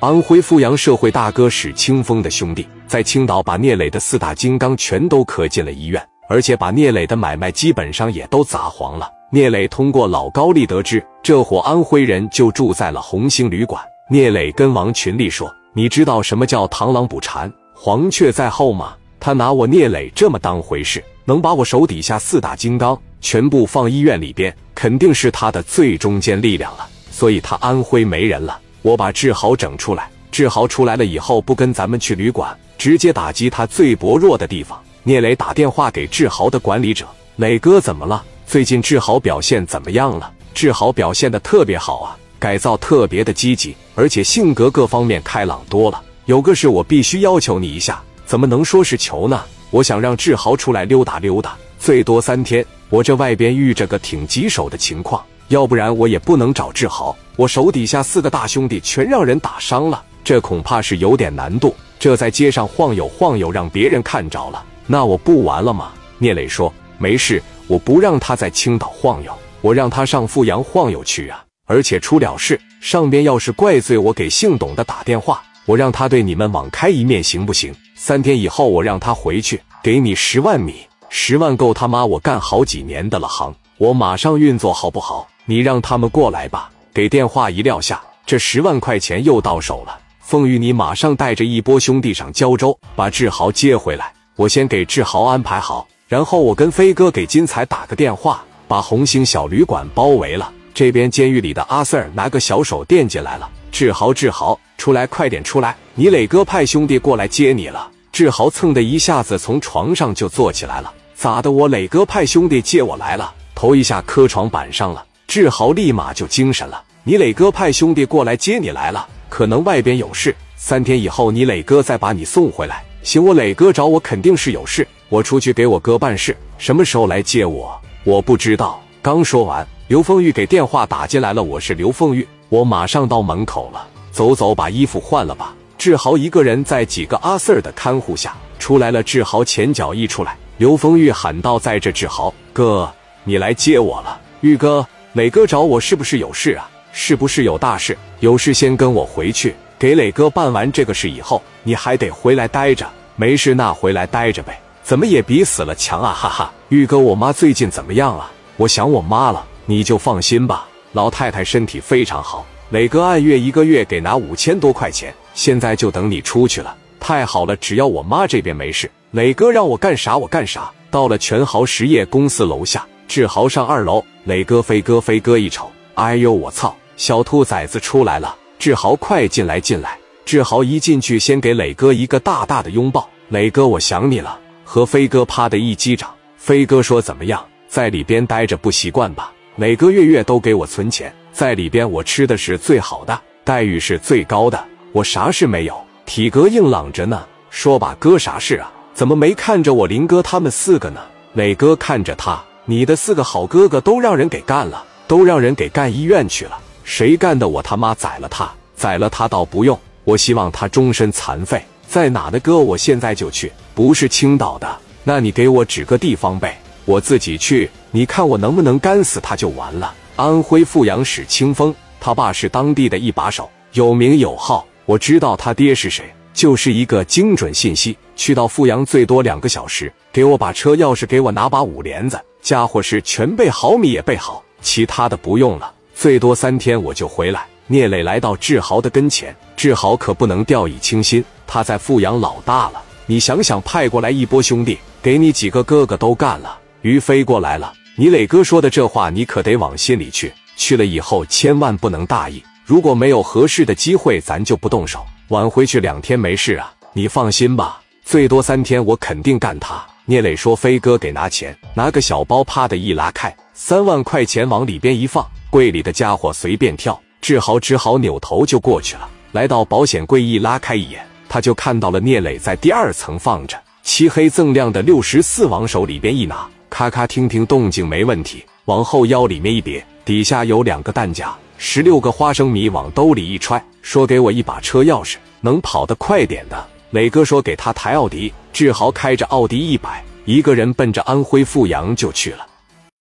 [0.00, 9.12] 安徽阜阳社会大哥史清风的兄弟，在青岛把聂磊的四大金刚全都磕进了医院，而且把聂磊的买卖基本上也都砸黄了。
[9.30, 13.84] 聂磊通过老高丽得知，这伙安徽人就住在了红星旅馆。
[14.08, 18.94] 聂磊跟王群力说：“你知道什么叫螳螂捕蝉，黄雀在后吗？
[19.20, 26.88] 他拿我聂磊这么当回事，能把我手底下四大金刚全部放医院里边，肯定是他的最中坚力量了。
[27.10, 30.10] 所以他安徽没人了，我把志豪整出来。
[30.30, 37.06] 志豪出来了以后，不跟咱们去旅馆，直接打击他最薄弱的地方。”聂磊打电话给志豪的管理者
[37.36, 38.22] ：“磊哥怎么了？
[38.46, 42.16] 最近志豪表现怎么样了？”志豪表现的特别好啊。
[42.38, 46.00] 改造特别的积极，而且性格各方面开朗多了。
[46.24, 49.42] 有个事我必须要求你一下，怎么能说是求呢？
[49.70, 52.64] 我想让志豪出来溜达溜达，最多三天。
[52.88, 57.14] 我这外边遇着个挺棘手的情况，要不然我也不能找志豪。
[57.34, 61.74] 我手底下四个大兄弟全让人打伤了，这恐怕是有点难度。
[61.98, 65.90] 这在街上晃悠晃悠，让别人看着了，那我不完了吗？
[66.18, 77.74] 聂磊说：“没事，我不让他在青岛晃悠，我让他上阜阳晃悠去啊。”而且出了事，上边要是怪罪我，给姓董的打电话，我让他对你们网开一面，行不行？
[77.96, 85.28] 三天以后我让他回去，给你十万米，十万够他妈我干好几年的了行，我马上运作好不好？
[85.50, 86.70] 你让他们过来吧。
[86.94, 89.98] 给电话一撂下，这十万块钱又到手了。
[90.20, 94.12] 凤玉，你马上带着一波兄弟上胶州，把志豪接回来。
[94.36, 100.52] 我先给志豪安排好，然后我跟飞哥给金彩打个电话，把红星小旅馆包围了。
[100.72, 105.74] 这边监狱里的阿 Sir 拿个小手电进来了，志豪，志豪，出来，快点出来！
[105.96, 107.90] 你磊哥派兄弟过来接你了。
[108.12, 111.50] 志豪蹭的一下子从床上就坐起来了，咋的？
[111.50, 115.04] 我磊哥派兄弟接我来了，头一下磕床板上了。
[115.30, 120.34] 志豪立马就精神了，你磊哥派兄弟过来接你来了，可能外边有事。
[120.56, 122.82] 三天以后你磊哥再把你送回来。
[123.04, 126.36] 行，我磊哥找我肯定是有事，我出去给我哥办事。
[126.58, 127.80] 什么时候来接我？
[128.02, 128.82] 我不知道。
[129.00, 129.64] 刚说完。
[129.86, 133.86] 刘凤玉给电话打进来了，我是刘凤玉，我马上到门口了。
[134.10, 135.54] 走走，把衣服换了吧。
[135.78, 139.00] 志豪一个人在几个阿 Sir 的看护下出来了。
[139.00, 144.20] 志豪前脚一出来，刘凤玉喊道：“在这，志豪哥，你来接我了。
[144.40, 144.84] 玉哥，
[145.14, 146.70] 磊哥找我是不是有事啊？
[146.92, 147.98] 是不是有大事？
[148.20, 152.88] 有事先跟我回去，给磊哥办完这个事以后，你还得回来待着。
[153.16, 156.14] 没事，那回来待着呗，怎么也比死了强啊！
[156.14, 156.52] 哈哈。
[156.68, 158.30] 玉哥，我妈最近怎么样啊？
[158.56, 162.44] 我想我妈了。”你就放心吧，老太太身体非常好。
[162.70, 166.76] 磊哥按月一个月给拿五千多块钱，现在就等你出去了。
[166.98, 170.70] 太好了，只要我妈这边没事，磊哥让我干啥我干啥。
[170.90, 178.36] 到了全豪实业公司楼下，志豪上二楼，磊哥、飞哥、飞哥一瞅，哎呦我操，小兔崽子出来了！
[178.56, 179.98] 志豪快进来进来！
[180.24, 183.10] 志豪一进去，先给磊哥一个大大的拥抱。
[183.30, 184.38] 磊哥，我想你了。
[184.62, 186.08] 和飞哥啪的一击掌。
[186.36, 189.32] 飞哥说怎么样，在里边待着不习惯吧？
[189.56, 195.76] 每个月月都给我存钱，在里边我吃的是最好的，待遇是最高的，我啥事没有，
[196.06, 197.26] 体格硬朗着呢。
[197.50, 198.70] 说吧，哥啥事啊？
[198.94, 201.00] 怎么没看着我林哥他们四个呢？
[201.32, 206.56] 磊哥看着他，你的四个好哥哥都让人给干了，都让人给干医院去了。
[206.84, 207.48] 谁干的？
[207.48, 211.60] 我他妈宰了他，宰了他倒不用，我希望他终身残废。
[211.88, 212.58] 在哪的哥？
[212.58, 213.50] 我现在就去。
[213.74, 214.68] 不是青岛的，
[215.02, 216.60] 那你给我指个地方呗。
[216.84, 219.92] 我自己去，你看我能不能干死他就完了。
[220.14, 224.64] 安徽阜阳史清风，他爸是当地的一把手，有名有号。
[224.84, 227.96] 我知道他爹是谁，就是一个精准信息。
[228.16, 235.72] 去到阜阳最多两个小时，给我把车钥匙，给我拿把五连子，家伙事全备好，米也备好，其他的不用了。
[235.94, 237.46] 最多三天我就回来。
[237.66, 242.82] 聂磊来到志豪的跟前，志豪可不能掉以轻心，他在阜阳老大了。
[243.06, 246.58] 你想想，派过来一波兄弟，给你几个哥哥都干了。
[246.82, 250.32] 于飞过来了，你磊哥说的这话，你可得往心里去。
[250.56, 252.42] 去了以后，千万不能大意。
[252.64, 255.06] 如果没有合适的机会，咱就不动手。
[255.30, 257.80] 晚回去两天没事啊，你放心吧。
[258.04, 259.80] 最多三天，我肯定干他。
[260.04, 267.00] 聂磊说：“飞哥给拿钱，拿个小包，啪的一拉开，三万块钱往里边一放，柜里的家伙随便跳。
[267.20, 269.08] 志豪只好扭头就过去了。
[269.30, 276.44] 来到保险柜一拉开一眼，他就看到了聂磊在第二层放着漆黑锃亮的六十四，往手里边一拿。
[276.68, 286.66] 咔咔，听听动静没问题，往后腰里面一别，底下有两个弹夹，十六个花生米往兜里一揣，说给我一把车钥匙，能跑得快点的。
[286.90, 292.46] 磊哥说给他抬奥迪，志豪开着奥迪一百，一个人奔着安徽阜阳就去了。